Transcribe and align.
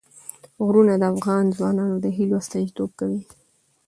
غرونه 0.65 0.93
د 0.97 1.03
افغان 1.13 1.43
ځوانانو 1.57 1.95
د 2.03 2.05
هیلو 2.17 2.35
استازیتوب 2.41 2.89
کوي. 2.99 3.21